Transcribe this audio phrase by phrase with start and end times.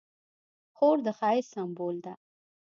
[0.75, 2.13] خور د ښایست سمبول ده.